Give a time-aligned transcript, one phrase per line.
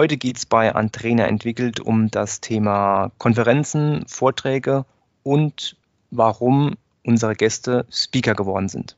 [0.00, 4.86] Heute geht es bei Antrena entwickelt um das Thema Konferenzen, Vorträge
[5.24, 5.76] und
[6.10, 8.96] warum unsere Gäste Speaker geworden sind.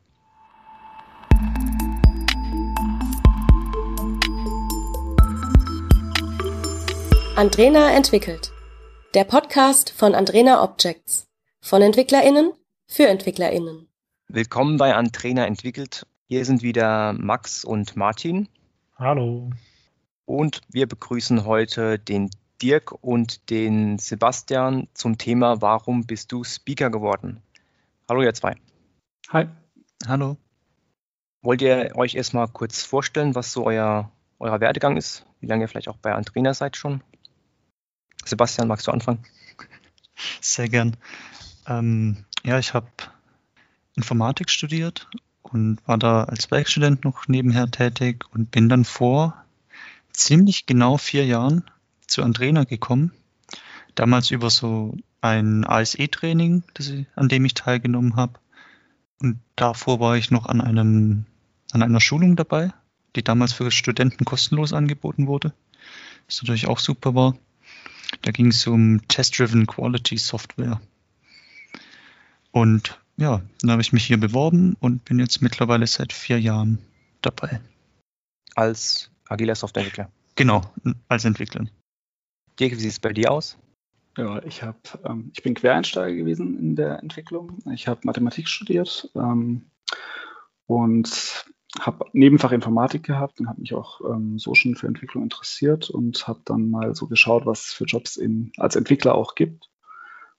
[7.35, 8.53] Andrena entwickelt.
[9.15, 11.27] Der Podcast von Andrena Objects.
[11.61, 12.53] Von EntwicklerInnen
[12.87, 13.89] für EntwicklerInnen.
[14.29, 16.07] Willkommen bei Andrena entwickelt.
[16.29, 18.49] Hier sind wieder Max und Martin.
[18.97, 19.51] Hallo.
[20.25, 22.31] Und wir begrüßen heute den
[22.61, 27.43] Dirk und den Sebastian zum Thema Warum bist du Speaker geworden?
[28.09, 28.55] Hallo ihr zwei.
[29.31, 29.49] Hi.
[30.07, 30.37] Hallo.
[31.43, 35.27] Wollt ihr euch erstmal kurz vorstellen, was so euer, euer Werdegang ist?
[35.41, 37.03] Wie lange ihr vielleicht auch bei Andrena seid schon?
[38.25, 39.25] Sebastian, magst du anfangen?
[40.41, 40.97] Sehr gern.
[41.67, 42.87] Ähm, ja, ich habe
[43.97, 45.09] Informatik studiert
[45.43, 49.42] und war da als Werkstudent noch nebenher tätig und bin dann vor
[50.13, 51.65] ziemlich genau vier Jahren
[52.07, 53.13] zu Andrena gekommen.
[53.95, 56.63] Damals über so ein ASE-Training,
[57.15, 58.41] an dem ich teilgenommen habe.
[59.21, 61.27] Und davor war ich noch an einem,
[61.71, 62.73] an einer Schulung dabei,
[63.15, 65.53] die damals für Studenten kostenlos angeboten wurde.
[66.27, 67.37] Was natürlich auch super war.
[68.23, 70.81] Da ging es um Test-Driven Quality Software.
[72.51, 76.79] Und ja, dann habe ich mich hier beworben und bin jetzt mittlerweile seit vier Jahren
[77.23, 77.61] dabei.
[78.55, 80.11] Als agiler Softwareentwickler?
[80.37, 80.63] Genau,
[81.09, 81.67] als Entwickler.
[82.59, 83.59] Dirk, wie sieht es bei dir aus?
[84.17, 87.59] Ja, ich habe, ähm, ich bin Quereinsteiger gewesen in der Entwicklung.
[87.73, 89.71] Ich habe Mathematik studiert ähm,
[90.67, 91.47] und
[91.81, 96.29] habe Nebenfach Informatik gehabt und habe mich auch ähm, so schon für Entwicklung interessiert und
[96.29, 99.71] habe dann mal so geschaut, was es für Jobs in, als Entwickler auch gibt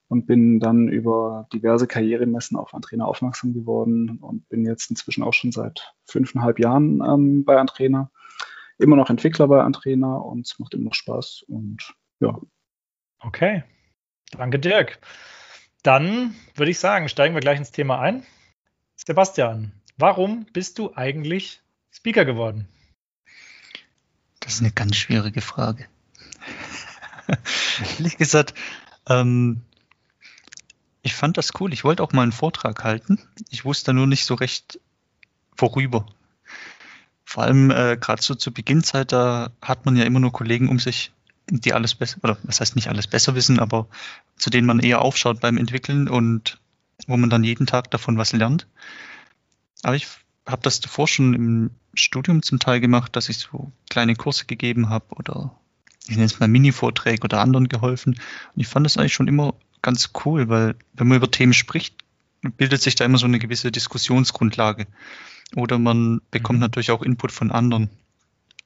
[0.08, 5.32] und bin dann über diverse Karrieremessen auf Antrena aufmerksam geworden und bin jetzt inzwischen auch
[5.32, 8.10] schon seit fünfeinhalb Jahren ähm, bei Antrena.
[8.78, 12.38] Immer noch Entwickler bei Antrena und es macht immer noch Spaß und ja.
[13.20, 13.64] Okay,
[14.32, 14.98] danke Dirk.
[15.82, 18.24] Dann würde ich sagen, steigen wir gleich ins Thema ein.
[18.96, 21.62] Sebastian, Warum bist du eigentlich
[21.92, 22.66] Speaker geworden?
[24.40, 25.86] Das ist eine ganz schwierige Frage.
[27.98, 28.54] Ehrlich gesagt,
[29.08, 29.62] ähm,
[31.02, 31.72] ich fand das cool.
[31.72, 33.20] Ich wollte auch mal einen Vortrag halten.
[33.50, 34.80] Ich wusste nur nicht so recht,
[35.56, 36.06] worüber.
[37.34, 40.78] Vor allem äh, gerade so zur Beginnzeit, da hat man ja immer nur Kollegen um
[40.78, 41.10] sich,
[41.50, 43.88] die alles besser, oder was heißt nicht alles besser wissen, aber
[44.36, 46.60] zu denen man eher aufschaut beim Entwickeln und
[47.08, 48.68] wo man dann jeden Tag davon was lernt.
[49.82, 50.06] Aber ich
[50.46, 54.88] habe das davor schon im Studium zum Teil gemacht, dass ich so kleine Kurse gegeben
[54.88, 55.50] habe oder
[56.06, 58.12] ich nenne es mal Mini-Vorträge oder anderen geholfen.
[58.12, 61.96] Und ich fand das eigentlich schon immer ganz cool, weil wenn man über Themen spricht,
[62.42, 64.86] bildet sich da immer so eine gewisse Diskussionsgrundlage.
[65.56, 66.64] Oder man bekommt mhm.
[66.64, 67.90] natürlich auch Input von anderen.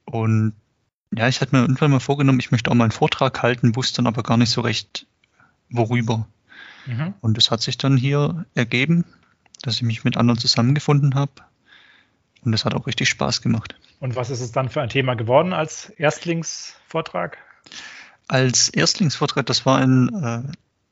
[0.05, 0.53] Und
[1.11, 3.97] ja, ich hatte mir irgendwann mal vorgenommen, ich möchte auch mal einen Vortrag halten, wusste
[3.97, 5.07] dann aber gar nicht so recht,
[5.69, 6.27] worüber.
[6.85, 7.13] Mhm.
[7.21, 9.05] Und es hat sich dann hier ergeben,
[9.61, 11.31] dass ich mich mit anderen zusammengefunden habe.
[12.41, 13.75] Und es hat auch richtig Spaß gemacht.
[13.99, 17.37] Und was ist es dann für ein Thema geworden als Erstlingsvortrag?
[18.27, 20.51] Als Erstlingsvortrag, das war ein äh,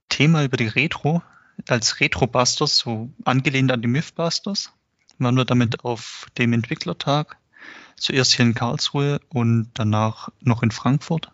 [0.10, 1.22] Thema über die Retro,
[1.68, 4.74] als Retrobusters, so angelehnt an die Mythbusters.
[5.20, 7.38] Waren wir damit auf dem Entwicklertag,
[7.96, 11.32] zuerst hier in Karlsruhe und danach noch in Frankfurt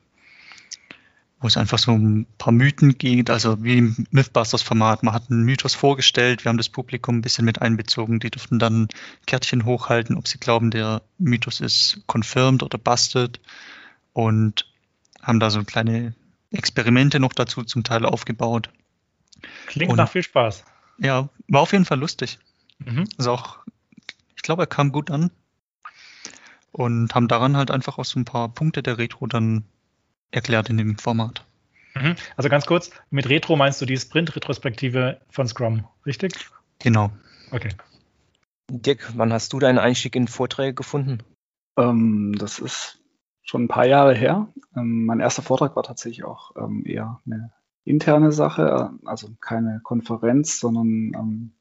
[1.43, 5.03] wo es einfach so ein paar Mythen geht, also wie im Mythbusters-Format.
[5.03, 8.59] Man hat einen Mythos vorgestellt, wir haben das Publikum ein bisschen mit einbezogen, die durften
[8.59, 8.87] dann
[9.27, 13.41] Kärtchen hochhalten, ob sie glauben, der Mythos ist confirmed oder busted
[14.13, 14.71] und
[15.21, 16.15] haben da so kleine
[16.51, 18.69] Experimente noch dazu zum Teil aufgebaut.
[19.67, 20.63] Klingt und, nach viel Spaß.
[20.97, 22.39] Ja, war auf jeden Fall lustig.
[22.79, 23.03] Mhm.
[23.17, 23.57] Also auch,
[24.43, 25.31] ich glaube, er kam gut an
[26.73, 29.63] und haben daran halt einfach auch so ein paar Punkte der Retro dann
[30.31, 31.45] erklärt in dem Format.
[31.95, 32.15] Mhm.
[32.35, 36.33] Also ganz kurz, mit Retro meinst du die Sprint-Retrospektive von Scrum, richtig?
[36.79, 37.09] Genau.
[37.51, 37.69] Okay.
[38.69, 41.19] Dirk, wann hast du deinen Einstieg in Vorträge gefunden?
[41.77, 42.99] Ähm, das ist
[43.43, 44.49] schon ein paar Jahre her.
[44.75, 47.53] Ähm, mein erster Vortrag war tatsächlich auch ähm, eher eine
[47.85, 51.51] interne Sache, äh, also keine Konferenz, sondern ähm,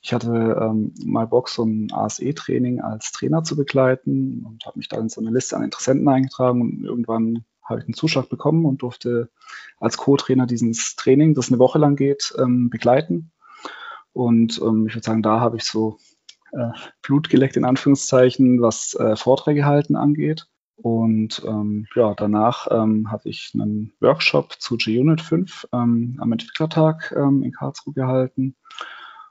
[0.00, 4.88] ich hatte ähm, mal Bock, so ein ASE-Training als Trainer zu begleiten und habe mich
[4.88, 8.66] da in so eine Liste an Interessenten eingetragen und irgendwann habe ich einen Zuschlag bekommen
[8.66, 9.30] und durfte
[9.78, 13.30] als Co-Trainer dieses Training, das eine Woche lang geht, ähm, begleiten.
[14.12, 15.98] Und ähm, ich würde sagen, da habe ich so
[16.52, 16.70] äh,
[17.02, 20.48] Blut geleckt in Anführungszeichen, was äh, Vorträge halten angeht.
[20.82, 27.14] Und ähm, ja, danach ähm, habe ich einen Workshop zu JUnit 5 ähm, am Entwicklertag
[27.16, 28.56] ähm, in Karlsruhe gehalten.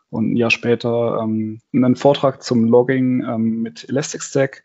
[0.10, 4.64] Und ein Jahr später ähm, einen Vortrag zum Logging ähm, mit Elastic Stack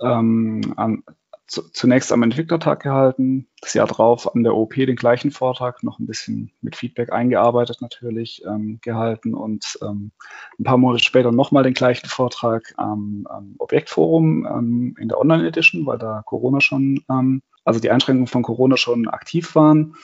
[0.00, 1.02] ähm, an,
[1.46, 6.06] zunächst am Entwicklertag gehalten, das Jahr drauf an der OP den gleichen Vortrag, noch ein
[6.06, 10.10] bisschen mit Feedback eingearbeitet natürlich, ähm, gehalten und ähm,
[10.58, 15.86] ein paar Monate später nochmal den gleichen Vortrag am, am Objektforum ähm, in der Online-Edition,
[15.86, 19.94] weil da Corona schon, ähm, also die Einschränkungen von Corona schon aktiv waren.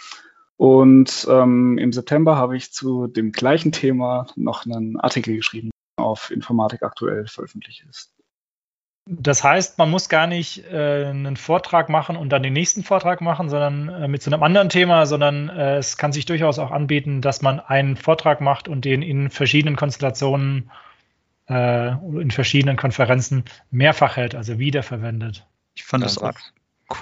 [0.56, 6.30] Und ähm, im September habe ich zu dem gleichen Thema noch einen Artikel geschrieben, auf
[6.30, 8.12] Informatik aktuell veröffentlicht ist.
[9.04, 13.20] Das heißt, man muss gar nicht äh, einen Vortrag machen und dann den nächsten Vortrag
[13.20, 16.70] machen, sondern äh, mit so einem anderen Thema, sondern äh, es kann sich durchaus auch
[16.70, 20.70] anbieten, dass man einen Vortrag macht und den in verschiedenen Konstellationen
[21.48, 25.46] äh, in verschiedenen Konferenzen mehrfach hält, also wiederverwendet.
[25.74, 26.34] Ich fand es auch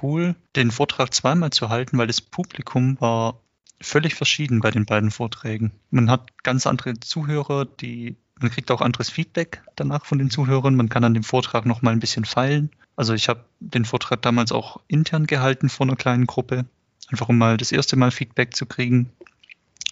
[0.01, 3.41] cool, den Vortrag zweimal zu halten, weil das Publikum war
[3.81, 5.73] völlig verschieden bei den beiden Vorträgen.
[5.91, 10.75] Man hat ganz andere Zuhörer, die man kriegt auch anderes Feedback danach von den Zuhörern.
[10.75, 12.71] Man kann an dem Vortrag noch mal ein bisschen feilen.
[12.97, 16.65] Also ich habe den Vortrag damals auch intern gehalten vor einer kleinen Gruppe,
[17.09, 19.11] einfach um mal das erste Mal Feedback zu kriegen.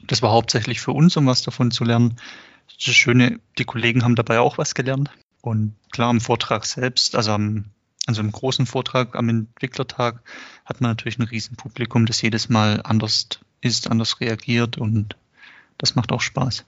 [0.06, 2.16] Das war hauptsächlich für uns, um was davon zu lernen.
[2.84, 5.10] Das Schöne, die Kollegen haben dabei auch was gelernt.
[5.40, 7.66] Und klar, am Vortrag selbst, also am
[8.08, 10.22] also im großen Vortrag am Entwicklertag
[10.64, 13.28] hat man natürlich ein Riesenpublikum, das jedes Mal anders
[13.60, 15.14] ist, anders reagiert und
[15.76, 16.64] das macht auch Spaß.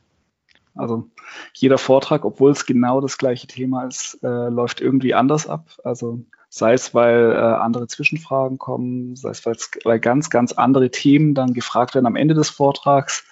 [0.75, 1.09] Also
[1.55, 5.69] jeder Vortrag, obwohl es genau das gleiche Thema ist, äh, läuft irgendwie anders ab.
[5.85, 9.45] Also sei es, weil äh, andere Zwischenfragen kommen, sei es,
[9.85, 13.25] weil ganz, ganz andere Themen dann gefragt werden am Ende des Vortrags.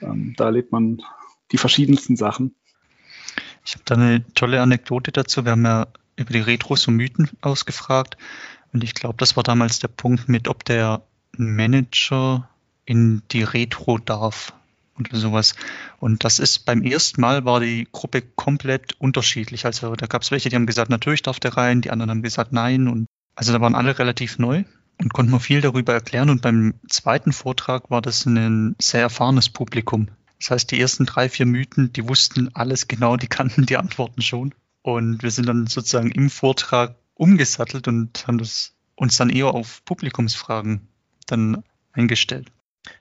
[0.00, 1.02] Ähm, da erlebt man
[1.52, 2.54] die verschiedensten Sachen.
[3.64, 5.44] Ich habe da eine tolle Anekdote dazu.
[5.44, 5.86] Wir haben ja
[6.16, 8.16] über die Retros und Mythen ausgefragt.
[8.72, 11.02] Und ich glaube, das war damals der Punkt mit, ob der
[11.36, 12.48] Manager
[12.84, 14.52] in die Retro darf
[14.98, 15.54] oder sowas.
[15.98, 19.66] Und das ist beim ersten Mal war die Gruppe komplett unterschiedlich.
[19.66, 22.22] Also da gab es welche, die haben gesagt, natürlich darf der rein, die anderen haben
[22.22, 22.88] gesagt, nein.
[22.88, 24.64] Und also da waren alle relativ neu
[25.00, 26.30] und konnten wir viel darüber erklären.
[26.30, 30.08] Und beim zweiten Vortrag war das ein sehr erfahrenes Publikum.
[30.38, 34.22] Das heißt, die ersten drei, vier Mythen, die wussten alles genau, die kannten die Antworten
[34.22, 34.54] schon.
[34.82, 39.84] Und wir sind dann sozusagen im Vortrag umgesattelt und haben das uns dann eher auf
[39.84, 40.86] Publikumsfragen
[41.26, 42.50] dann eingestellt.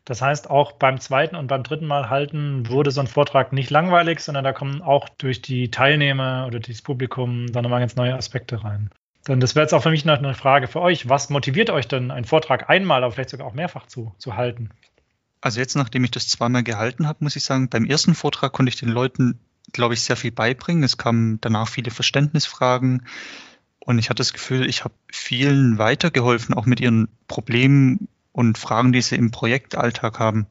[0.06, 3.70] Das heißt, auch beim zweiten und beim dritten Mal halten wurde so ein Vortrag nicht
[3.70, 8.16] langweilig, sondern da kommen auch durch die Teilnehmer oder das Publikum dann nochmal ganz neue
[8.16, 8.90] Aspekte rein.
[9.26, 11.08] Dann das wäre jetzt auch für mich noch eine Frage für euch.
[11.08, 14.70] Was motiviert euch denn, einen Vortrag einmal, aber vielleicht sogar auch mehrfach zu, zu halten?
[15.40, 18.70] Also jetzt, nachdem ich das zweimal gehalten habe, muss ich sagen, beim ersten Vortrag konnte
[18.70, 19.40] ich den Leuten,
[19.72, 20.84] glaube ich, sehr viel beibringen.
[20.84, 23.06] Es kamen danach viele Verständnisfragen.
[23.80, 28.92] Und ich hatte das Gefühl, ich habe vielen weitergeholfen, auch mit ihren Problemen und Fragen,
[28.92, 30.48] die sie im Projektalltag haben,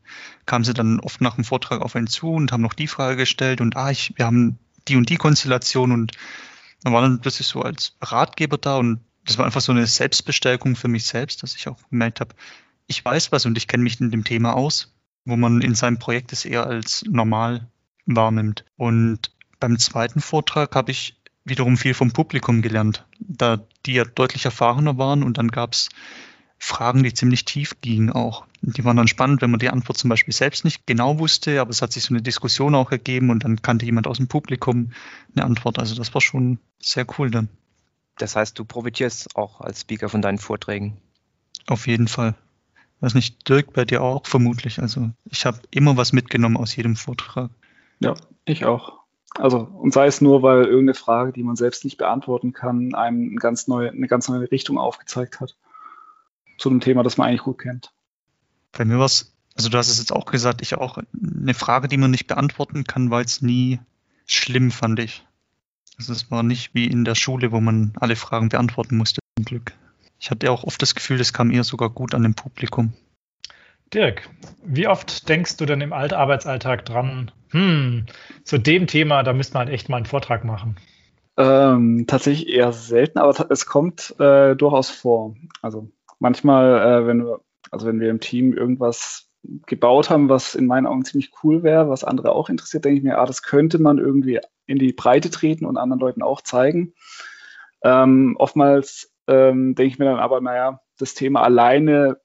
[0.46, 3.16] kamen sie dann oft nach dem Vortrag auf einen zu und haben noch die Frage
[3.16, 4.58] gestellt und ah, ich, wir haben
[4.88, 6.12] die und die Konstellation und
[6.84, 10.74] man war dann plötzlich so als Ratgeber da und das war einfach so eine Selbstbestärkung
[10.76, 12.34] für mich selbst, dass ich auch gemerkt habe,
[12.86, 14.94] ich weiß was und ich kenne mich in dem Thema aus,
[15.24, 17.68] wo man in seinem Projekt es eher als normal
[18.06, 18.64] wahrnimmt.
[18.76, 19.30] Und
[19.60, 24.98] beim zweiten Vortrag habe ich wiederum viel vom Publikum gelernt, da die ja deutlich erfahrener
[24.98, 25.88] waren und dann gab es
[26.64, 28.46] Fragen, die ziemlich tief gingen auch.
[28.60, 31.70] Die waren dann spannend, wenn man die Antwort zum Beispiel selbst nicht genau wusste, aber
[31.70, 34.92] es hat sich so eine Diskussion auch ergeben und dann kannte jemand aus dem Publikum
[35.34, 35.80] eine Antwort.
[35.80, 37.48] Also das war schon sehr cool dann.
[38.16, 40.98] Das heißt, du profitierst auch als Speaker von deinen Vorträgen.
[41.66, 42.36] Auf jeden Fall.
[43.00, 44.80] Weiß nicht, Dirk, bei dir auch vermutlich.
[44.80, 47.50] Also ich habe immer was mitgenommen aus jedem Vortrag.
[47.98, 49.00] Ja, ich auch.
[49.34, 53.30] Also, und sei es nur, weil irgendeine Frage, die man selbst nicht beantworten kann, einem
[53.30, 55.56] eine ganz neue, eine ganz neue Richtung aufgezeigt hat
[56.62, 57.92] zu einem Thema, das man eigentlich gut kennt.
[58.70, 61.88] Bei mir war es, also du hast es jetzt auch gesagt, ich auch eine Frage,
[61.88, 63.80] die man nicht beantworten kann, war jetzt nie
[64.26, 65.26] schlimm, fand ich.
[65.98, 69.44] Also es war nicht wie in der Schule, wo man alle Fragen beantworten musste, zum
[69.44, 69.72] Glück.
[70.18, 72.92] Ich hatte auch oft das Gefühl, das kam eher sogar gut an dem Publikum.
[73.92, 74.30] Dirk,
[74.64, 78.06] wie oft denkst du denn im Arbeitsalltag dran, hm,
[78.44, 80.76] zu dem Thema, da müsste man echt mal einen Vortrag machen?
[81.36, 85.34] Ähm, tatsächlich eher selten, aber es kommt äh, durchaus vor.
[85.60, 85.90] Also
[86.22, 89.28] manchmal, äh, wenn wir, also wenn wir im Team irgendwas
[89.66, 93.04] gebaut haben, was in meinen Augen ziemlich cool wäre, was andere auch interessiert, denke ich
[93.04, 96.94] mir, ah, das könnte man irgendwie in die Breite treten und anderen Leuten auch zeigen.
[97.82, 102.20] Ähm, oftmals ähm, denke ich mir dann aber, naja, das Thema alleine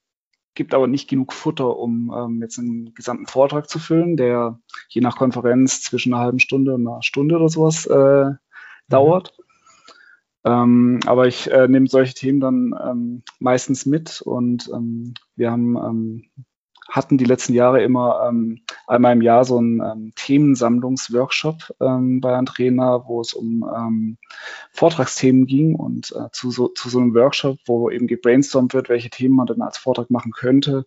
[0.54, 5.02] gibt aber nicht genug Futter, um ähm, jetzt einen gesamten Vortrag zu füllen, der je
[5.02, 8.38] nach Konferenz zwischen einer halben Stunde und einer Stunde oder sowas äh, mhm.
[10.46, 15.76] Ähm, aber ich äh, nehme solche Themen dann ähm, meistens mit und ähm, wir haben
[15.76, 16.30] ähm,
[16.90, 22.34] hatten die letzten Jahre immer ähm, einmal im Jahr so einen ähm, Themensammlungsworkshop ähm, bei
[22.34, 24.18] Andrena, wo es um ähm,
[24.72, 29.10] Vortragsthemen ging und äh, zu, so, zu so einem Workshop, wo eben gebrainstormt wird, welche
[29.10, 30.86] Themen man dann als Vortrag machen könnte,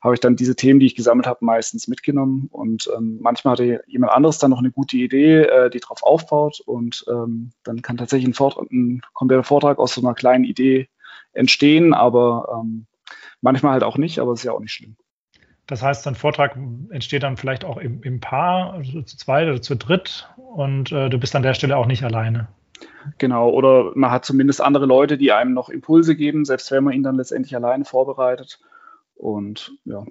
[0.00, 3.82] habe ich dann diese Themen, die ich gesammelt habe, meistens mitgenommen und ähm, manchmal hatte
[3.86, 7.98] jemand anderes dann noch eine gute Idee, äh, die darauf aufbaut und ähm, dann kann
[7.98, 10.88] tatsächlich ein, Vortrag, ein kompletter Vortrag aus so einer kleinen Idee
[11.32, 12.86] entstehen, aber ähm,
[13.40, 14.96] manchmal halt auch nicht, aber es ist ja auch nicht schlimm.
[15.72, 16.54] Das heißt, ein Vortrag
[16.90, 21.08] entsteht dann vielleicht auch im, im Paar, also zu zweit oder zu dritt und äh,
[21.08, 22.48] du bist an der Stelle auch nicht alleine.
[23.16, 26.92] Genau, oder man hat zumindest andere Leute, die einem noch Impulse geben, selbst wenn man
[26.92, 28.60] ihn dann letztendlich alleine vorbereitet.
[29.14, 30.04] Und ja,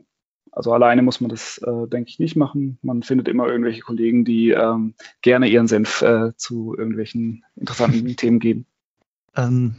[0.51, 2.79] also alleine muss man das, äh, denke ich, nicht machen.
[2.81, 8.39] Man findet immer irgendwelche Kollegen, die ähm, gerne ihren Senf äh, zu irgendwelchen interessanten Themen
[8.39, 8.65] geben.
[9.35, 9.75] Ähm,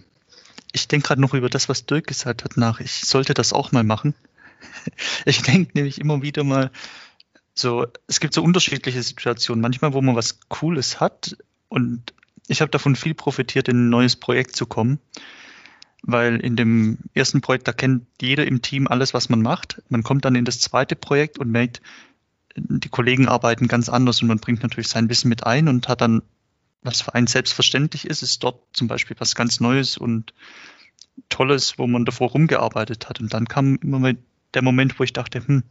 [0.70, 2.78] ich denke gerade noch über das, was Dirk gesagt hat, nach.
[2.78, 4.14] Ich sollte das auch mal machen.
[5.24, 6.70] Ich denke nämlich immer wieder mal,
[7.54, 9.60] so, es gibt so unterschiedliche Situationen.
[9.60, 11.36] Manchmal, wo man was Cooles hat
[11.68, 12.12] und
[12.48, 14.98] ich habe davon viel profitiert, in ein neues Projekt zu kommen,
[16.02, 19.82] weil in dem ersten Projekt, da kennt jeder im Team alles, was man macht.
[19.88, 21.80] Man kommt dann in das zweite Projekt und merkt,
[22.56, 26.00] die Kollegen arbeiten ganz anders und man bringt natürlich sein Wissen mit ein und hat
[26.00, 26.22] dann,
[26.82, 30.34] was für einen selbstverständlich ist, ist dort zum Beispiel was ganz Neues und
[31.28, 33.20] Tolles, wo man davor rumgearbeitet hat.
[33.20, 34.12] Und dann kam immer
[34.54, 35.62] der Moment, wo ich dachte, hm,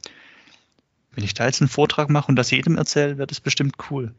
[1.13, 4.13] wenn ich da jetzt einen Vortrag mache und das jedem erzähle, wäre das bestimmt cool.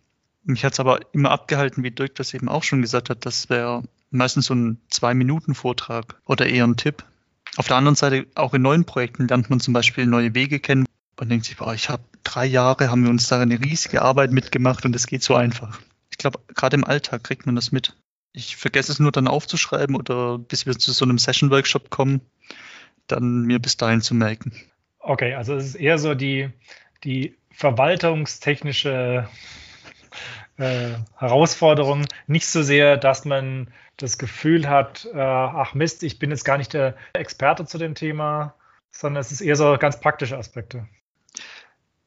[0.45, 3.49] Mich hat es aber immer abgehalten, wie Dirk das eben auch schon gesagt hat, das
[3.49, 7.04] wäre meistens so ein Zwei-Minuten-Vortrag oder eher ein Tipp.
[7.57, 10.87] Auf der anderen Seite, auch in neuen Projekten lernt man zum Beispiel neue Wege kennen
[11.19, 14.33] und denkt sich, boah, ich habe drei Jahre, haben wir uns da eine riesige Arbeit
[14.33, 15.81] mitgemacht und es geht so einfach.
[16.11, 17.95] Ich glaube, gerade im Alltag kriegt man das mit.
[18.33, 22.23] Ich vergesse es nur dann aufzuschreiben oder bis wir zu so einem Session-Workshop kommen,
[23.12, 24.52] dann mir bis dahin zu merken.
[24.99, 26.50] Okay, also es ist eher so die,
[27.04, 29.28] die verwaltungstechnische
[30.59, 32.07] äh, Herausforderung.
[32.26, 36.59] Nicht so sehr, dass man das Gefühl hat, äh, ach Mist, ich bin jetzt gar
[36.59, 38.54] nicht der Experte zu dem Thema,
[38.90, 40.87] sondern es ist eher so ganz praktische Aspekte.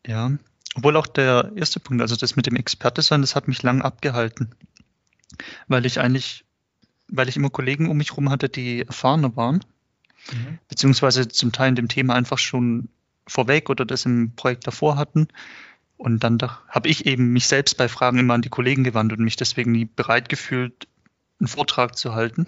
[0.06, 0.32] Ja,
[0.76, 3.82] obwohl auch der erste Punkt, also das mit dem Experte sein, das hat mich lang
[3.82, 4.56] abgehalten,
[5.68, 6.46] weil ich eigentlich,
[7.08, 9.64] weil ich immer Kollegen um mich herum hatte, die erfahrener waren
[10.32, 10.60] mhm.
[10.68, 12.90] beziehungsweise zum Teil in dem Thema einfach schon
[13.28, 15.28] vorweg oder das im Projekt davor hatten.
[15.98, 19.24] Und dann habe ich eben mich selbst bei Fragen immer an die Kollegen gewandt und
[19.24, 20.88] mich deswegen nie bereit gefühlt,
[21.40, 22.48] einen Vortrag zu halten.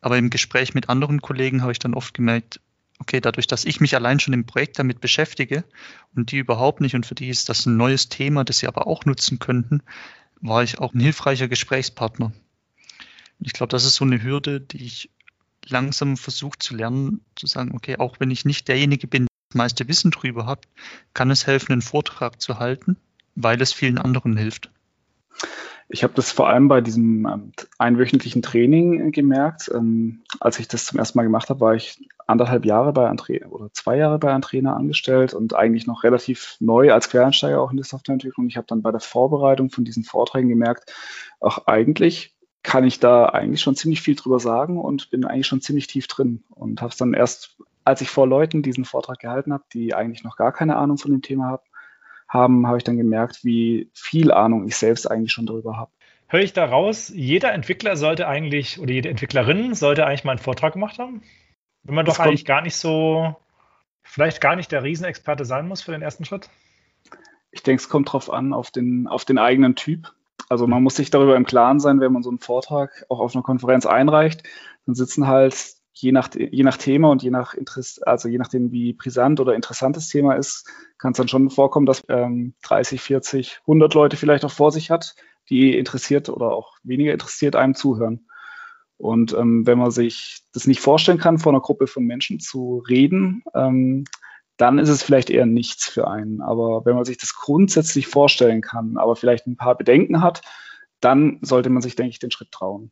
[0.00, 2.60] Aber im Gespräch mit anderen Kollegen habe ich dann oft gemerkt,
[2.98, 5.64] okay, dadurch, dass ich mich allein schon im Projekt damit beschäftige
[6.14, 8.86] und die überhaupt nicht und für die ist das ein neues Thema, das sie aber
[8.86, 9.82] auch nutzen könnten,
[10.40, 12.32] war ich auch ein hilfreicher Gesprächspartner.
[13.40, 15.10] Ich glaube, das ist so eine Hürde, die ich
[15.68, 19.56] langsam versucht zu lernen, zu sagen, okay, auch wenn ich nicht derjenige bin, der das
[19.56, 20.66] meiste Wissen drüber hat,
[21.14, 22.96] kann es helfen, einen Vortrag zu halten,
[23.34, 24.70] weil es vielen anderen hilft.
[25.88, 29.70] Ich habe das vor allem bei diesem ähm, einwöchentlichen Training gemerkt.
[29.74, 33.40] Ähm, als ich das zum ersten Mal gemacht habe, war ich anderthalb Jahre bei Andre
[33.50, 37.76] oder zwei Jahre bei Antrena angestellt und eigentlich noch relativ neu als Quereinsteiger auch in
[37.76, 38.48] der Softwareentwicklung.
[38.48, 40.90] Ich habe dann bei der Vorbereitung von diesen Vorträgen gemerkt,
[41.40, 42.31] auch eigentlich
[42.62, 46.06] kann ich da eigentlich schon ziemlich viel drüber sagen und bin eigentlich schon ziemlich tief
[46.06, 49.94] drin und habe es dann erst, als ich vor Leuten diesen Vortrag gehalten habe, die
[49.94, 51.64] eigentlich noch gar keine Ahnung von dem Thema hab,
[52.28, 55.90] haben, habe ich dann gemerkt, wie viel Ahnung ich selbst eigentlich schon darüber habe.
[56.28, 60.38] Höre ich da raus, jeder Entwickler sollte eigentlich oder jede Entwicklerin sollte eigentlich mal einen
[60.38, 61.22] Vortrag gemacht haben?
[61.82, 63.36] Wenn man das doch eigentlich gar nicht so,
[64.02, 66.48] vielleicht gar nicht der Riesenexperte sein muss für den ersten Schritt?
[67.50, 70.14] Ich denke, es kommt drauf an, auf den, auf den eigenen Typ.
[70.48, 73.34] Also man muss sich darüber im Klaren sein, wenn man so einen Vortrag auch auf
[73.34, 74.42] einer Konferenz einreicht,
[74.86, 75.54] dann sitzen halt
[75.92, 79.54] je nach, je nach Thema und je nach Interesse, also je nachdem, wie brisant oder
[79.54, 80.68] interessant das Thema ist,
[80.98, 84.90] kann es dann schon vorkommen, dass ähm, 30, 40, 100 Leute vielleicht auch vor sich
[84.90, 85.14] hat,
[85.48, 88.26] die interessiert oder auch weniger interessiert einem zuhören.
[88.96, 92.84] Und ähm, wenn man sich das nicht vorstellen kann, vor einer Gruppe von Menschen zu
[92.88, 94.04] reden, ähm,
[94.56, 96.40] dann ist es vielleicht eher nichts für einen.
[96.40, 100.42] Aber wenn man sich das grundsätzlich vorstellen kann, aber vielleicht ein paar Bedenken hat,
[101.00, 102.90] dann sollte man sich, denke ich, den Schritt trauen.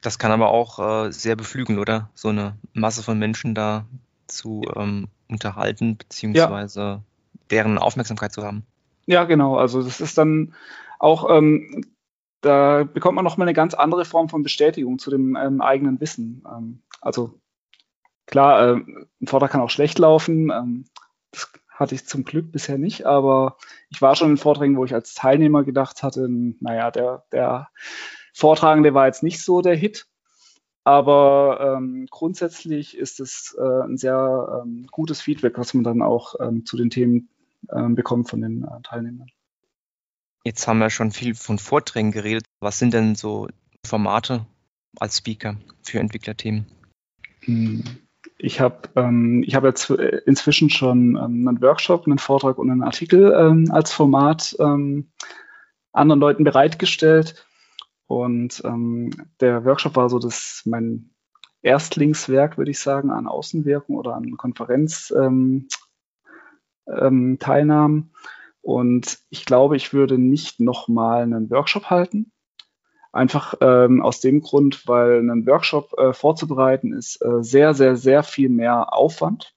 [0.00, 2.10] Das kann aber auch äh, sehr beflügeln, oder?
[2.14, 3.86] So eine Masse von Menschen da
[4.26, 7.02] zu ähm, unterhalten, beziehungsweise ja.
[7.50, 8.64] deren Aufmerksamkeit zu haben.
[9.06, 9.56] Ja, genau.
[9.56, 10.54] Also das ist dann
[10.98, 11.84] auch, ähm,
[12.40, 16.44] da bekommt man nochmal eine ganz andere Form von Bestätigung zu dem ähm, eigenen Wissen.
[16.46, 17.40] Ähm, also
[18.28, 20.50] Klar, äh, ein Vortrag kann auch schlecht laufen.
[20.50, 20.84] Ähm,
[21.30, 23.56] das hatte ich zum Glück bisher nicht, aber
[23.88, 26.28] ich war schon in Vorträgen, wo ich als Teilnehmer gedacht hatte,
[26.60, 27.68] naja, der, der
[28.34, 30.06] Vortragende war jetzt nicht so der Hit.
[30.84, 36.34] Aber ähm, grundsätzlich ist es äh, ein sehr ähm, gutes Feedback, was man dann auch
[36.40, 37.30] ähm, zu den Themen
[37.72, 39.28] ähm, bekommt von den äh, Teilnehmern.
[40.44, 42.44] Jetzt haben wir schon viel von Vorträgen geredet.
[42.60, 43.48] Was sind denn so
[43.84, 44.46] Formate
[44.98, 46.66] als Speaker für Entwicklerthemen?
[47.40, 47.84] Hm.
[48.38, 52.70] Ich habe ähm, ich hab jetzt äh, inzwischen schon ähm, einen Workshop, einen Vortrag und
[52.70, 55.10] einen Artikel ähm, als Format ähm,
[55.92, 57.44] anderen Leuten bereitgestellt.
[58.06, 61.10] Und ähm, der Workshop war so das mein
[61.62, 65.68] Erstlingswerk, würde ich sagen, an Außenwirkung oder an Konferenzteilnahmen.
[66.86, 68.10] Ähm, ähm,
[68.62, 72.32] und ich glaube, ich würde nicht nochmal einen Workshop halten.
[73.18, 78.22] Einfach ähm, aus dem Grund, weil einen Workshop äh, vorzubereiten ist äh, sehr, sehr, sehr
[78.22, 79.54] viel mehr Aufwand.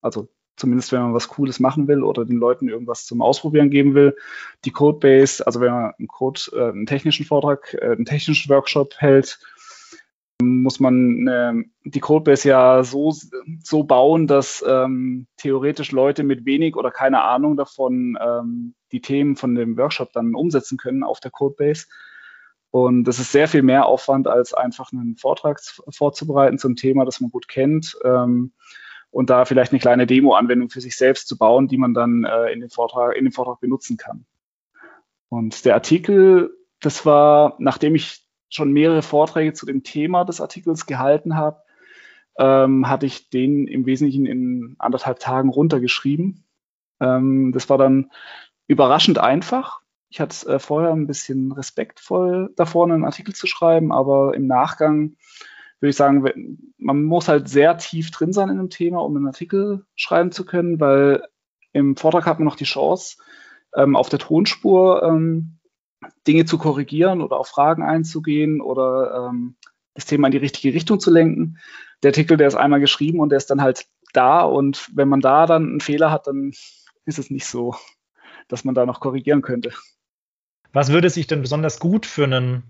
[0.00, 3.94] Also zumindest wenn man was Cooles machen will oder den Leuten irgendwas zum Ausprobieren geben
[3.94, 4.16] will.
[4.64, 8.94] Die Codebase, also wenn man einen Code, äh, einen technischen Vortrag, äh, einen technischen Workshop
[8.98, 9.40] hält,
[10.40, 11.52] muss man äh,
[11.84, 13.12] die Codebase ja so,
[13.62, 19.34] so bauen, dass ähm, theoretisch Leute mit wenig oder keine Ahnung davon ähm, die Themen
[19.34, 21.86] von dem Workshop dann umsetzen können auf der Codebase.
[22.70, 27.20] Und das ist sehr viel mehr Aufwand, als einfach einen Vortrag vorzubereiten zum Thema, das
[27.20, 27.96] man gut kennt.
[28.04, 28.52] Ähm,
[29.10, 32.52] und da vielleicht eine kleine Demo-Anwendung für sich selbst zu bauen, die man dann äh,
[32.52, 34.24] in, den Vortrag, in dem Vortrag benutzen kann.
[35.28, 40.86] Und der Artikel, das war, nachdem ich schon mehrere Vorträge zu dem Thema des Artikels
[40.86, 41.62] gehalten habe,
[42.38, 46.44] ähm, hatte ich den im Wesentlichen in anderthalb Tagen runtergeschrieben.
[47.00, 48.10] Ähm, das war dann
[48.68, 49.79] überraschend einfach.
[50.10, 55.16] Ich hatte äh, vorher ein bisschen respektvoll davor, einen Artikel zu schreiben, aber im Nachgang
[55.78, 59.28] würde ich sagen, man muss halt sehr tief drin sein in einem Thema, um einen
[59.28, 61.22] Artikel schreiben zu können, weil
[61.72, 63.16] im Vortrag hat man noch die Chance,
[63.74, 65.58] ähm, auf der Tonspur ähm,
[66.26, 69.56] Dinge zu korrigieren oder auf Fragen einzugehen oder ähm,
[69.94, 71.58] das Thema in die richtige Richtung zu lenken.
[72.02, 75.20] Der Artikel, der ist einmal geschrieben und der ist dann halt da und wenn man
[75.20, 76.52] da dann einen Fehler hat, dann
[77.04, 77.76] ist es nicht so,
[78.48, 79.72] dass man da noch korrigieren könnte.
[80.72, 82.62] Was würde sich denn besonders gut für einen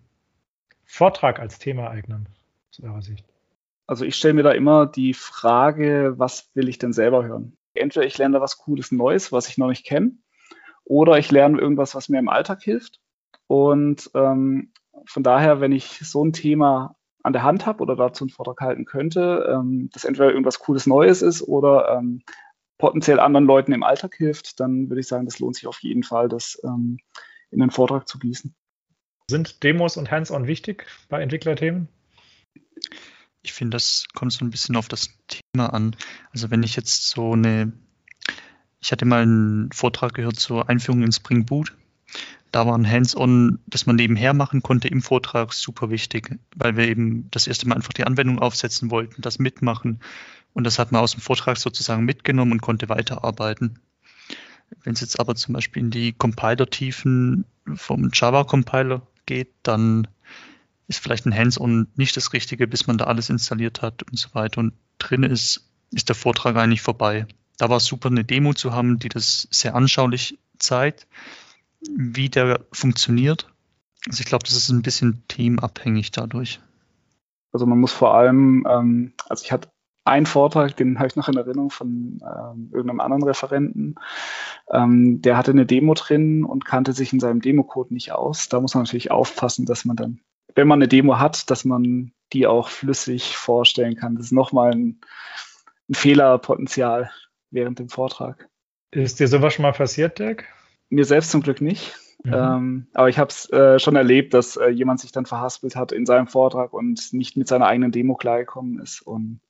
[0.84, 2.28] Vortrag als Thema eignen?
[2.70, 3.26] aus eurer Sicht?
[3.86, 7.56] Also ich stelle mir da immer die Frage, was will ich denn selber hören?
[7.74, 10.12] Entweder ich lerne da was Cooles Neues, was ich noch nicht kenne,
[10.84, 13.00] oder ich lerne irgendwas, was mir im Alltag hilft.
[13.46, 14.72] Und ähm,
[15.06, 18.60] von daher, wenn ich so ein Thema an der Hand habe oder dazu einen Vortrag
[18.60, 22.22] halten könnte, ähm, das entweder irgendwas Cooles Neues ist oder ähm,
[22.78, 26.02] potenziell anderen Leuten im Alltag hilft, dann würde ich sagen, das lohnt sich auf jeden
[26.02, 26.98] Fall, das ähm,
[27.50, 28.54] in einen Vortrag zu gießen.
[29.28, 31.88] Sind Demos und Hands-on wichtig bei Entwicklerthemen?
[33.42, 35.96] Ich finde, das kommt so ein bisschen auf das Thema an.
[36.32, 37.72] Also wenn ich jetzt so eine,
[38.80, 41.76] ich hatte mal einen Vortrag gehört zur Einführung in Spring Boot.
[42.52, 46.88] Da war ein Hands-on, das man nebenher machen konnte im Vortrag, super wichtig, weil wir
[46.88, 50.00] eben das erste Mal einfach die Anwendung aufsetzen wollten, das mitmachen.
[50.52, 53.78] Und das hat man aus dem Vortrag sozusagen mitgenommen und konnte weiterarbeiten.
[54.82, 60.08] Wenn es jetzt aber zum Beispiel in die Compiler-Tiefen vom Java-Compiler geht, dann
[60.88, 64.34] ist vielleicht ein Hands-on nicht das Richtige, bis man da alles installiert hat und so
[64.34, 64.60] weiter.
[64.60, 67.26] Und drin ist, ist der Vortrag eigentlich vorbei.
[67.58, 71.06] Da war es super, eine Demo zu haben, die das sehr anschaulich zeigt,
[71.94, 73.48] wie der funktioniert.
[74.08, 76.60] Also ich glaube, das ist ein bisschen teamabhängig dadurch.
[77.52, 79.68] Also man muss vor allem, ähm, also ich hatte
[80.04, 83.96] einen Vortrag, den habe ich noch in Erinnerung von ähm, irgendeinem anderen Referenten.
[84.70, 88.48] Ähm, der hatte eine Demo drin und kannte sich in seinem Democode nicht aus.
[88.48, 90.20] Da muss man natürlich aufpassen, dass man dann
[90.54, 94.16] wenn man eine Demo hat, dass man die auch flüssig vorstellen kann.
[94.16, 95.00] Das ist nochmal ein,
[95.88, 97.10] ein Fehlerpotenzial
[97.50, 98.48] während dem Vortrag.
[98.90, 100.46] Ist dir sowas schon mal passiert, Dirk?
[100.88, 101.96] Mir selbst zum Glück nicht.
[102.24, 102.34] Mhm.
[102.34, 105.92] Ähm, aber ich habe es äh, schon erlebt, dass äh, jemand sich dann verhaspelt hat
[105.92, 109.00] in seinem Vortrag und nicht mit seiner eigenen Demo klargekommen ist.
[109.00, 109.40] Und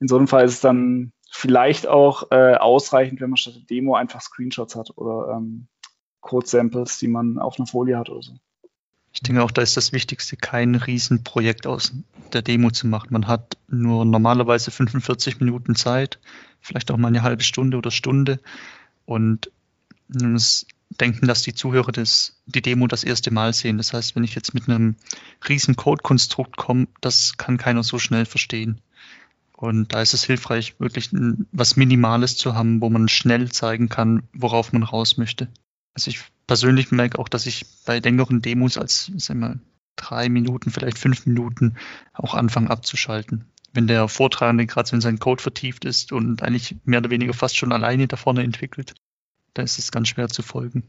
[0.00, 3.62] in so einem Fall ist es dann vielleicht auch äh, ausreichend, wenn man statt der
[3.62, 5.68] Demo einfach Screenshots hat oder ähm,
[6.20, 8.32] Code-Samples, die man auf einer Folie hat oder so.
[9.12, 11.92] Ich denke auch, da ist das Wichtigste, kein Riesenprojekt aus
[12.32, 13.08] der Demo zu machen.
[13.10, 16.18] Man hat nur normalerweise 45 Minuten Zeit,
[16.60, 18.40] vielleicht auch mal eine halbe Stunde oder Stunde.
[19.06, 19.50] Und
[20.08, 23.78] man muss denken, dass die Zuhörer das, die Demo das erste Mal sehen.
[23.78, 24.96] Das heißt, wenn ich jetzt mit einem
[25.48, 28.80] riesen Code-Konstrukt komme, das kann keiner so schnell verstehen.
[29.60, 31.10] Und da ist es hilfreich, wirklich
[31.50, 35.48] was Minimales zu haben, wo man schnell zeigen kann, worauf man raus möchte.
[35.94, 39.58] Also ich persönlich merke auch, dass ich bei längeren Demos als sagen wir,
[39.96, 41.74] drei Minuten, vielleicht fünf Minuten
[42.12, 43.46] auch anfange abzuschalten.
[43.72, 47.34] Wenn der Vortragende gerade so in seinen Code vertieft ist und eigentlich mehr oder weniger
[47.34, 48.94] fast schon alleine da vorne entwickelt,
[49.54, 50.84] dann ist es ganz schwer zu folgen.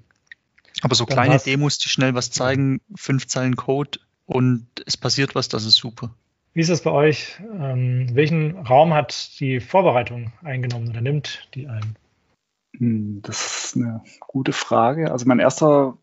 [0.82, 5.50] Aber so kleine Demos, die schnell was zeigen, fünf Zeilen Code und es passiert was,
[5.50, 6.14] das ist super.
[6.60, 7.40] Wie ist es bei euch?
[7.58, 11.96] Ähm, welchen Raum hat die Vorbereitung eingenommen oder nimmt die ein?
[12.78, 15.10] Hm, das ist eine gute Frage.
[15.10, 15.98] Also mein erster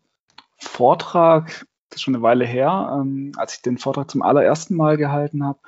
[0.57, 4.97] Vortrag, das ist schon eine Weile her, ähm, als ich den Vortrag zum allerersten Mal
[4.97, 5.59] gehalten habe,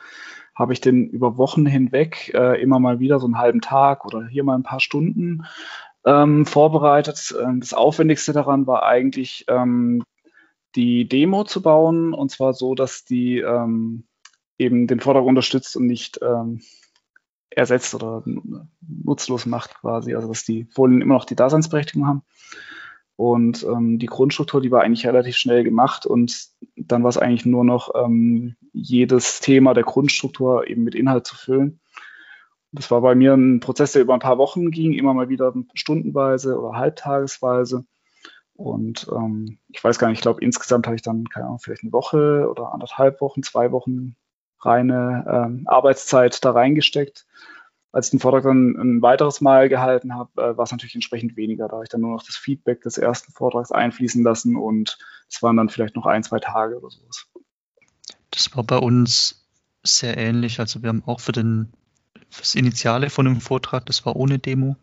[0.55, 4.25] habe ich den über Wochen hinweg äh, immer mal wieder so einen halben Tag oder
[4.25, 5.45] hier mal ein paar Stunden
[6.03, 7.35] ähm, vorbereitet.
[7.39, 10.01] Ähm, das Aufwendigste daran war eigentlich ähm,
[10.73, 14.05] die Demo zu bauen und zwar so, dass die ähm,
[14.59, 16.61] eben den Vortrag unterstützt und nicht ähm,
[17.49, 18.23] ersetzt oder
[18.81, 22.21] nutzlos macht quasi, also dass die Folien immer noch die Daseinsberechtigung haben.
[23.15, 27.45] Und ähm, die Grundstruktur, die war eigentlich relativ schnell gemacht und dann war es eigentlich
[27.45, 31.81] nur noch ähm, jedes Thema der Grundstruktur eben mit Inhalt zu füllen.
[32.71, 35.53] Das war bei mir ein Prozess, der über ein paar Wochen ging, immer mal wieder
[35.73, 37.85] stundenweise oder halbtagesweise.
[38.53, 41.83] Und ähm, ich weiß gar nicht, ich glaube, insgesamt habe ich dann, keine Ahnung, vielleicht
[41.83, 44.15] eine Woche oder anderthalb Wochen, zwei Wochen
[44.61, 47.25] reine ähm, Arbeitszeit da reingesteckt.
[47.91, 51.35] Als ich den Vortrag dann ein weiteres Mal gehalten habe, äh, war es natürlich entsprechend
[51.37, 51.67] weniger.
[51.67, 55.41] Da habe ich dann nur noch das Feedback des ersten Vortrags einfließen lassen und es
[55.41, 57.27] waren dann vielleicht noch ein, zwei Tage oder sowas.
[58.31, 59.47] Das war bei uns
[59.83, 60.59] sehr ähnlich.
[60.59, 61.73] Also wir haben auch für den
[62.37, 64.75] das Initiale von dem Vortrag, das war ohne Demo,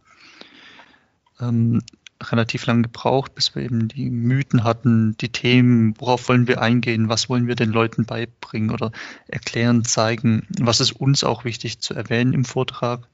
[1.40, 1.82] ähm,
[2.22, 7.08] relativ lang gebraucht, bis wir eben die Mythen hatten, die Themen, worauf wollen wir eingehen,
[7.08, 8.92] was wollen wir den Leuten beibringen oder
[9.28, 13.06] erklären, zeigen, was ist uns auch wichtig zu erwähnen im Vortrag.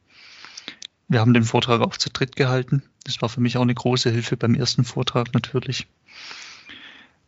[1.08, 2.82] Wir haben den Vortrag auch zu dritt gehalten.
[3.04, 5.86] Das war für mich auch eine große Hilfe beim ersten Vortrag natürlich.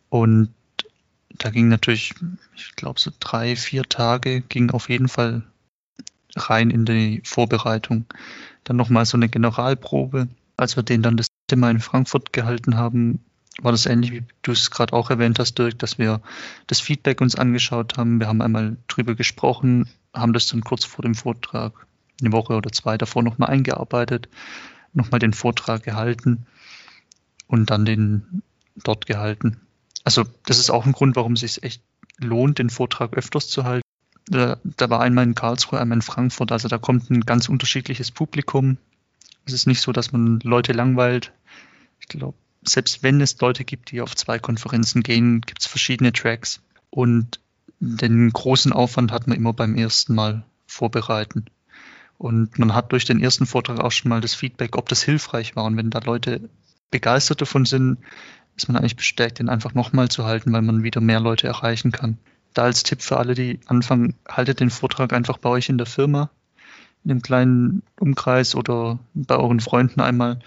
[0.08, 0.54] Und
[1.30, 2.14] da ging natürlich,
[2.54, 5.42] ich glaube, so drei, vier Tage ging auf jeden Fall
[6.37, 8.06] rein in die Vorbereitung.
[8.62, 10.28] Dann nochmal so eine Generalprobe.
[10.56, 13.20] Als wir den dann das Thema in Frankfurt gehalten haben,
[13.62, 16.20] war das ähnlich, wie du es gerade auch erwähnt hast, Dirk, dass wir
[16.66, 18.18] das Feedback uns angeschaut haben.
[18.18, 21.87] Wir haben einmal drüber gesprochen, haben das dann kurz vor dem Vortrag,
[22.20, 24.28] eine Woche oder zwei davor nochmal eingearbeitet,
[24.92, 26.46] nochmal den Vortrag gehalten
[27.46, 28.42] und dann den
[28.76, 29.61] dort gehalten.
[30.02, 31.83] Also das ist auch ein Grund, warum es sich echt
[32.18, 33.87] lohnt, den Vortrag öfters zu halten.
[34.26, 38.11] Da, da war einmal in Karlsruhe, einmal in Frankfurt, also da kommt ein ganz unterschiedliches
[38.11, 38.78] Publikum.
[39.46, 41.33] Es ist nicht so, dass man Leute langweilt.
[42.00, 46.12] Ich glaube, selbst wenn es Leute gibt, die auf zwei Konferenzen gehen, gibt es verschiedene
[46.12, 46.62] Tracks.
[46.90, 47.40] Und
[47.80, 51.46] den großen Aufwand hat man immer beim ersten Mal vorbereiten.
[52.16, 55.57] Und man hat durch den ersten Vortrag auch schon mal das Feedback, ob das hilfreich
[55.57, 55.64] war.
[55.64, 56.48] Und wenn da Leute
[56.90, 57.98] begeistert davon sind,
[58.57, 61.92] ist man eigentlich bestärkt, den einfach nochmal zu halten, weil man wieder mehr Leute erreichen
[61.92, 62.18] kann.
[62.54, 65.88] Da als Tipp für alle, die anfangen, haltet den Vortrag einfach bei euch in der
[65.88, 66.30] Firma
[67.05, 70.38] in einem kleinen Umkreis oder bei euren Freunden einmal,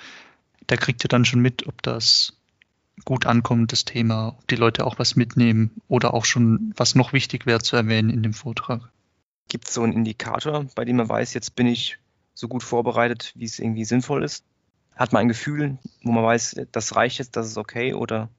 [0.65, 2.33] da kriegt ihr dann schon mit, ob das
[3.05, 7.13] gut ankommt, das Thema, ob die Leute auch was mitnehmen oder auch schon, was noch
[7.13, 8.89] wichtig wäre zu erwähnen in dem Vortrag.
[9.49, 11.99] Gibt es so einen Indikator, bei dem man weiß, jetzt bin ich
[12.33, 14.43] so gut vorbereitet, wie es irgendwie sinnvoll ist?
[14.95, 18.29] Hat man ein Gefühl, wo man weiß, das reicht jetzt, das ist okay oder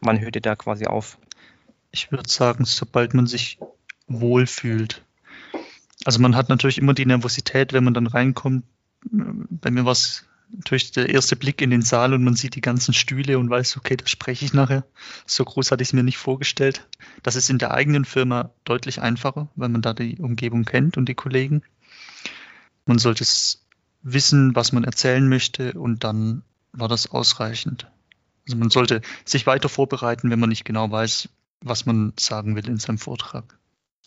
[0.00, 1.18] man hört ihr da quasi auf?
[1.90, 3.58] Ich würde sagen, sobald man sich
[4.06, 5.02] wohlfühlt,
[6.08, 8.64] also man hat natürlich immer die Nervosität, wenn man dann reinkommt.
[9.02, 12.62] Bei mir war es natürlich der erste Blick in den Saal und man sieht die
[12.62, 14.86] ganzen Stühle und weiß, okay, da spreche ich nachher.
[15.26, 16.88] So groß hatte ich es mir nicht vorgestellt.
[17.22, 21.10] Das ist in der eigenen Firma deutlich einfacher, weil man da die Umgebung kennt und
[21.10, 21.60] die Kollegen.
[22.86, 23.66] Man sollte es
[24.00, 26.40] wissen, was man erzählen möchte und dann
[26.72, 27.86] war das ausreichend.
[28.46, 31.28] Also man sollte sich weiter vorbereiten, wenn man nicht genau weiß,
[31.60, 33.58] was man sagen will in seinem Vortrag.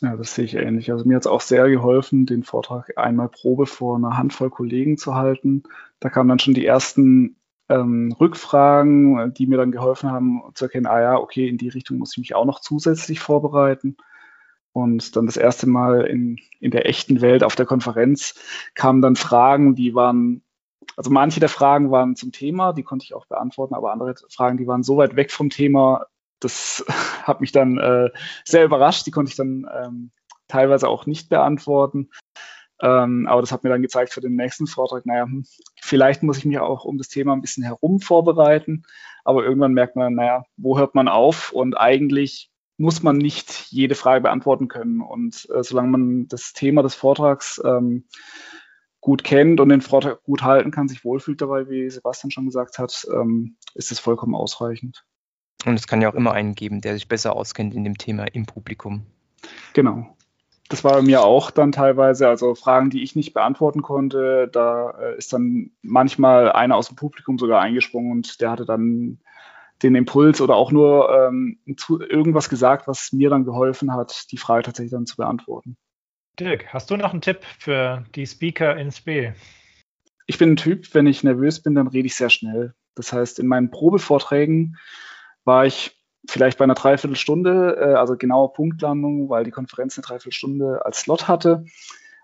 [0.02, 0.92] Ja, das sehe ich ähnlich.
[0.92, 4.98] Also mir hat es auch sehr geholfen, den Vortrag einmal Probe vor einer Handvoll Kollegen
[4.98, 5.64] zu halten.
[6.00, 7.36] Da kamen dann schon die ersten
[7.70, 12.00] ähm, Rückfragen, die mir dann geholfen haben zu erkennen, ah ja, okay, in die Richtung
[12.00, 13.96] muss ich mich auch noch zusätzlich vorbereiten.
[14.74, 18.36] Und dann das erste Mal in, in der echten Welt auf der Konferenz
[18.74, 20.42] kamen dann Fragen, die waren,
[20.98, 24.58] also manche der Fragen waren zum Thema, die konnte ich auch beantworten, aber andere Fragen,
[24.58, 26.08] die waren so weit weg vom Thema,
[26.42, 26.86] das
[27.24, 28.10] hat mich dann äh,
[28.46, 29.06] sehr überrascht.
[29.06, 30.12] Die konnte ich dann ähm,
[30.48, 32.10] teilweise auch nicht beantworten.
[32.82, 35.46] Ähm, aber das hat mir dann gezeigt für den nächsten Vortrag, naja, hm,
[35.82, 38.84] vielleicht muss ich mich auch um das Thema ein bisschen herum vorbereiten.
[39.24, 41.52] Aber irgendwann merkt man, naja, wo hört man auf?
[41.52, 45.02] Und eigentlich muss man nicht jede Frage beantworten können.
[45.02, 48.06] Und äh, solange man das Thema des Vortrags ähm,
[49.00, 52.80] gut kennt und den Vortrag gut halten kann, sich wohlfühlt dabei, wie Sebastian schon gesagt
[52.80, 55.04] hat, ähm, ist es vollkommen ausreichend.
[55.66, 58.26] Und es kann ja auch immer einen geben, der sich besser auskennt in dem Thema
[58.26, 59.06] im Publikum.
[59.74, 60.16] Genau.
[60.70, 64.92] Das war bei mir auch dann teilweise, also Fragen, die ich nicht beantworten konnte, da
[64.92, 69.20] äh, ist dann manchmal einer aus dem Publikum sogar eingesprungen und der hatte dann
[69.84, 74.38] den Impuls oder auch nur ähm, zu, irgendwas gesagt, was mir dann geholfen hat, die
[74.38, 75.76] Frage tatsächlich dann zu beantworten.
[76.40, 79.34] Dirk, hast du noch einen Tipp für die Speaker in SB?
[80.26, 82.74] Ich bin ein Typ, wenn ich nervös bin, dann rede ich sehr schnell.
[82.96, 84.78] Das heißt, in meinen Probevorträgen
[85.44, 85.98] war ich
[86.30, 91.28] vielleicht bei einer Dreiviertelstunde, äh, also genaue Punktlandung, weil die Konferenz eine Dreiviertelstunde als Slot
[91.28, 91.66] hatte.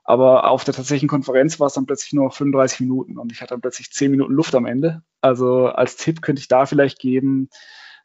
[0.03, 3.55] Aber auf der tatsächlichen Konferenz war es dann plötzlich nur 35 Minuten und ich hatte
[3.55, 5.03] dann plötzlich 10 Minuten Luft am Ende.
[5.19, 7.49] Also als Tipp könnte ich da vielleicht geben,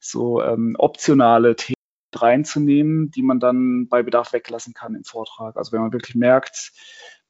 [0.00, 1.76] so ähm, optionale Themen
[2.12, 5.56] reinzunehmen, die man dann bei Bedarf weglassen kann im Vortrag.
[5.56, 6.72] Also wenn man wirklich merkt,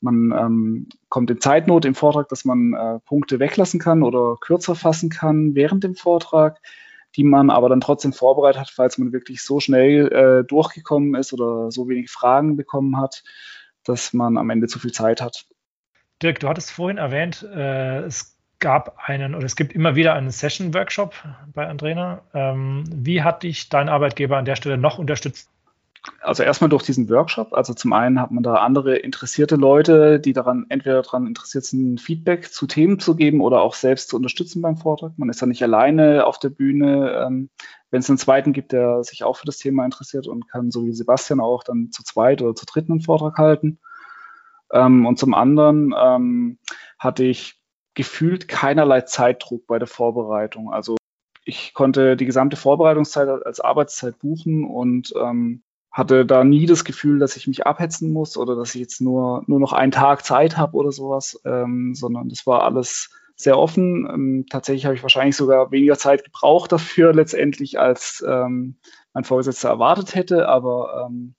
[0.01, 4.75] man ähm, kommt in Zeitnot im Vortrag, dass man äh, Punkte weglassen kann oder kürzer
[4.75, 6.61] fassen kann während dem Vortrag,
[7.17, 11.33] die man aber dann trotzdem vorbereitet hat, falls man wirklich so schnell äh, durchgekommen ist
[11.33, 13.23] oder so wenig Fragen bekommen hat,
[13.85, 15.47] dass man am Ende zu viel Zeit hat.
[16.23, 20.31] Dirk, du hattest vorhin erwähnt, äh, es gab einen oder es gibt immer wieder einen
[20.31, 21.15] Session-Workshop
[21.53, 22.23] bei Andrena.
[22.33, 25.52] Ähm, wie hat dich dein Arbeitgeber an der Stelle noch unterstützt?
[26.21, 27.53] Also erstmal durch diesen Workshop.
[27.53, 32.01] Also zum einen hat man da andere interessierte Leute, die daran entweder daran interessiert sind,
[32.01, 35.13] Feedback zu Themen zu geben oder auch selbst zu unterstützen beim Vortrag.
[35.17, 37.25] Man ist da nicht alleine auf der Bühne.
[37.25, 37.51] Ähm,
[37.91, 40.85] Wenn es einen zweiten gibt, der sich auch für das Thema interessiert und kann, so
[40.85, 43.79] wie Sebastian auch, dann zu zweit oder zu dritt einen Vortrag halten.
[44.73, 46.59] Ähm, und zum anderen ähm,
[46.99, 47.61] hatte ich
[47.95, 50.73] gefühlt keinerlei Zeitdruck bei der Vorbereitung.
[50.73, 50.97] Also
[51.45, 55.63] ich konnte die gesamte Vorbereitungszeit als Arbeitszeit buchen und ähm,
[55.93, 59.45] hatte da nie das Gefühl, dass ich mich abhetzen muss oder dass ich jetzt nur,
[59.47, 64.09] nur noch einen Tag Zeit habe oder sowas, ähm, sondern das war alles sehr offen.
[64.11, 68.77] Ähm, tatsächlich habe ich wahrscheinlich sogar weniger Zeit gebraucht dafür letztendlich, als ähm,
[69.13, 71.35] mein Vorgesetzter erwartet hätte, aber ähm,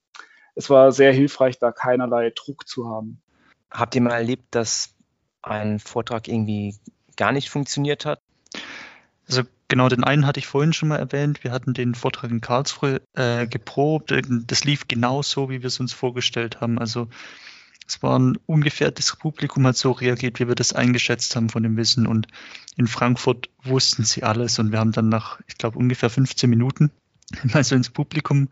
[0.56, 3.22] es war sehr hilfreich, da keinerlei Druck zu haben.
[3.72, 4.94] Habt ihr mal erlebt, dass
[5.42, 6.76] ein Vortrag irgendwie
[7.18, 8.20] gar nicht funktioniert hat?
[9.28, 9.42] Also
[9.74, 11.44] genau den einen hatte ich vorhin schon mal erwähnt.
[11.44, 14.14] Wir hatten den Vortrag in Karlsruhe äh, geprobt.
[14.46, 16.78] Das lief genau so, wie wir es uns vorgestellt haben.
[16.78, 17.08] Also
[17.88, 21.76] es war ungefähr das Publikum hat so reagiert, wie wir das eingeschätzt haben von dem
[21.76, 22.06] Wissen.
[22.06, 22.28] Und
[22.78, 24.60] in Frankfurt wussten sie alles.
[24.60, 26.92] Und wir haben dann nach, ich glaube, ungefähr 15 Minuten
[27.52, 28.50] mal so ins Publikum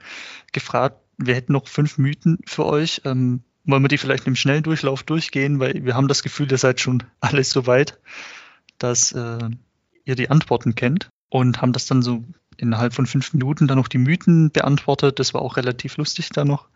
[0.54, 3.04] gefragt, wir hätten noch fünf Mythen für euch.
[3.06, 6.80] Ähm, wollen wir die vielleicht im Schnelldurchlauf durchgehen, weil wir haben das Gefühl, ihr seid
[6.80, 8.00] schon alles so weit,
[8.80, 9.52] dass äh,
[10.12, 12.24] ihr die Antworten kennt und haben das dann so
[12.58, 15.20] innerhalb von fünf Minuten dann noch die Mythen beantwortet.
[15.20, 16.68] Das war auch relativ lustig da noch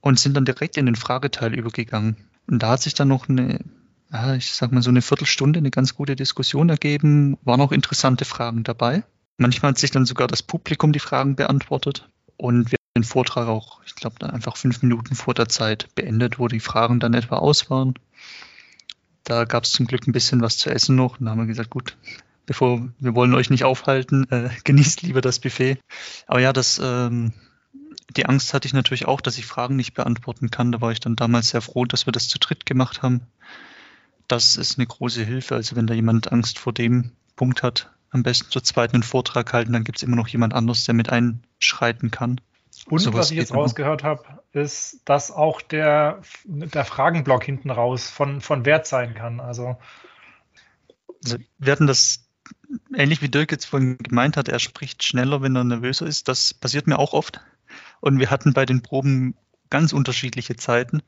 [0.00, 2.16] und sind dann direkt in den Frageteil übergegangen.
[2.46, 3.60] Und da hat sich dann noch eine,
[4.12, 7.38] ja, ich sag mal so eine Viertelstunde, eine ganz gute Diskussion ergeben.
[7.42, 9.04] Waren auch interessante Fragen dabei.
[9.38, 13.80] Manchmal hat sich dann sogar das Publikum die Fragen beantwortet und wir den Vortrag auch,
[13.86, 17.36] ich glaube, dann einfach fünf Minuten vor der Zeit beendet, wo die Fragen dann etwa
[17.36, 17.94] aus waren.
[19.24, 21.18] Da gab es zum Glück ein bisschen was zu essen noch.
[21.18, 21.96] Und da haben wir gesagt, gut,
[22.46, 25.78] bevor wir wollen euch nicht aufhalten, äh, genießt lieber das Buffet.
[26.26, 27.32] Aber ja, das, ähm,
[28.16, 30.72] die Angst hatte ich natürlich auch, dass ich Fragen nicht beantworten kann.
[30.72, 33.22] Da war ich dann damals sehr froh, dass wir das zu dritt gemacht haben.
[34.28, 35.54] Das ist eine große Hilfe.
[35.54, 39.72] Also wenn da jemand Angst vor dem Punkt hat, am besten zur zweiten Vortrag halten,
[39.72, 42.40] dann gibt es immer noch jemand anderes, der mit einschreiten kann.
[42.86, 48.10] Und so was ich jetzt rausgehört habe, ist, dass auch der, der Fragenblock hinten raus
[48.10, 49.40] von, von Wert sein kann.
[49.40, 49.76] Also
[51.58, 52.26] wir hatten das
[52.94, 56.28] ähnlich wie Dirk jetzt vorhin gemeint hat, er spricht schneller, wenn er nervöser ist.
[56.28, 57.40] Das passiert mir auch oft.
[58.00, 59.34] Und wir hatten bei den Proben
[59.70, 61.02] ganz unterschiedliche Zeiten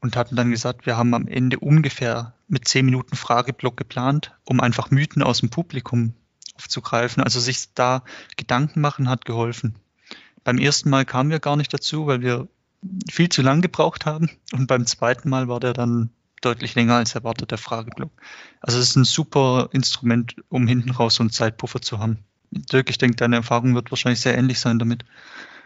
[0.00, 4.60] und hatten dann gesagt, wir haben am Ende ungefähr mit zehn Minuten Frageblock geplant, um
[4.60, 6.14] einfach Mythen aus dem Publikum
[6.56, 7.22] aufzugreifen.
[7.22, 8.04] Also sich da
[8.36, 9.76] Gedanken machen hat geholfen.
[10.44, 12.48] Beim ersten Mal kamen wir gar nicht dazu, weil wir
[13.10, 14.30] viel zu lang gebraucht haben.
[14.52, 16.10] Und beim zweiten Mal war der dann
[16.44, 18.10] deutlich länger als erwartet, der Frageblock.
[18.60, 22.18] Also es ist ein super Instrument, um hinten raus so einen Zeitpuffer zu haben.
[22.50, 25.04] Dirk, ich denke, deine Erfahrung wird wahrscheinlich sehr ähnlich sein damit.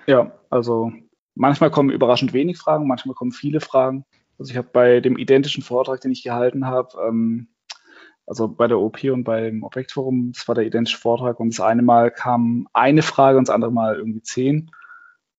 [0.07, 0.93] Ja, also
[1.35, 4.05] manchmal kommen überraschend wenig Fragen, manchmal kommen viele Fragen.
[4.39, 7.49] Also ich habe bei dem identischen Vortrag, den ich gehalten habe, ähm,
[8.27, 11.83] also bei der OP und beim Objektforum, das war der identische Vortrag und das eine
[11.83, 14.71] Mal kam eine Frage und das andere Mal irgendwie zehn.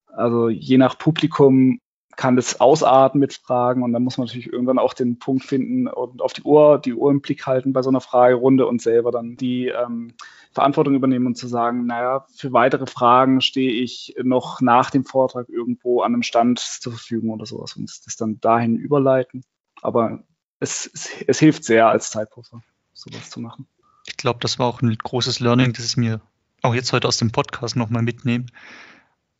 [0.07, 1.79] Also je nach Publikum
[2.19, 5.87] kann das ausarten mit Fragen und dann muss man natürlich irgendwann auch den Punkt finden
[5.87, 9.09] und auf die Uhr, die Uhr im Blick halten bei so einer Fragerunde und selber
[9.11, 10.13] dann die ähm,
[10.51, 15.47] Verantwortung übernehmen und zu sagen, naja, für weitere Fragen stehe ich noch nach dem Vortrag
[15.47, 19.45] irgendwo an einem Stand zur Verfügung oder sowas und das dann dahin überleiten.
[19.81, 20.19] Aber
[20.59, 23.65] es, es, es hilft sehr als Zeitpuffer sowas zu machen.
[24.07, 26.19] Ich glaube, das war auch ein großes Learning, das ich mir
[26.63, 28.47] auch jetzt heute aus dem Podcast nochmal mitnehme.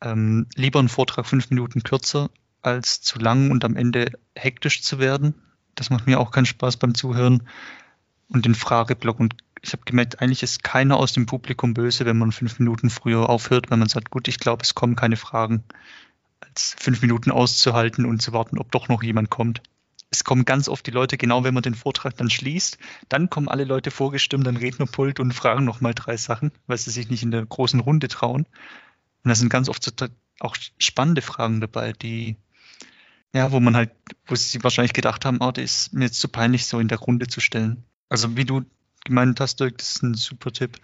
[0.00, 2.30] Ähm, lieber einen Vortrag fünf Minuten kürzer,
[2.62, 5.34] als zu lang und am Ende hektisch zu werden.
[5.74, 7.48] Das macht mir auch keinen Spaß beim Zuhören.
[8.28, 9.18] Und den Frageblock.
[9.18, 12.90] Und ich habe gemerkt, eigentlich ist keiner aus dem Publikum böse, wenn man fünf Minuten
[12.90, 15.64] früher aufhört, wenn man sagt, gut, ich glaube, es kommen keine Fragen.
[16.40, 19.62] als fünf Minuten auszuhalten und zu warten, ob doch noch jemand kommt.
[20.10, 23.48] Es kommen ganz oft die Leute, genau wenn man den Vortrag dann schließt, dann kommen
[23.48, 27.30] alle Leute vorgestimmt an Rednerpult und fragen nochmal drei Sachen, weil sie sich nicht in
[27.30, 28.46] der großen Runde trauen.
[29.22, 29.92] Und da sind ganz oft so
[30.40, 32.36] auch spannende Fragen dabei, die,
[33.34, 33.90] ja, wo man halt,
[34.26, 36.98] wo sie wahrscheinlich gedacht haben, oh, das ist mir jetzt zu peinlich, so in der
[36.98, 37.84] Runde zu stellen.
[38.08, 38.62] Also wie du
[39.04, 40.78] gemeint hast, Dirk, das ist ein super Tipp.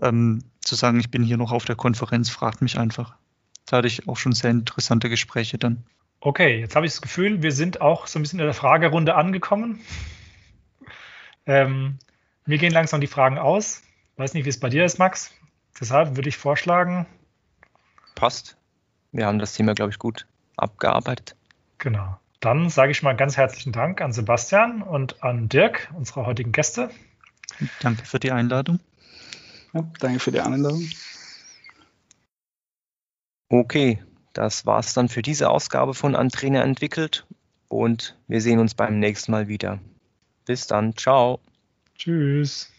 [0.00, 3.16] Ähm, zu sagen, ich bin hier noch auf der Konferenz, fragt mich einfach.
[3.66, 5.84] Da hatte ich auch schon sehr interessante Gespräche dann.
[6.20, 9.14] Okay, jetzt habe ich das Gefühl, wir sind auch so ein bisschen in der Fragerunde
[9.14, 9.80] angekommen.
[11.46, 11.98] Ähm,
[12.46, 13.82] mir gehen langsam die Fragen aus.
[14.16, 15.32] Weiß nicht, wie es bei dir ist, Max.
[15.78, 17.06] Deshalb würde ich vorschlagen.
[18.14, 18.56] Passt.
[19.12, 21.36] Wir haben das Thema, glaube ich, gut abgearbeitet.
[21.84, 22.18] Genau.
[22.40, 26.88] Dann sage ich mal ganz herzlichen Dank an Sebastian und an Dirk, unsere heutigen Gäste.
[27.80, 28.80] Danke für die Einladung.
[29.74, 30.88] Ja, danke für die Einladung.
[33.50, 37.26] Okay, das war's dann für diese Ausgabe von Antrainer entwickelt
[37.68, 39.78] und wir sehen uns beim nächsten Mal wieder.
[40.46, 41.38] Bis dann, ciao.
[41.98, 42.73] Tschüss.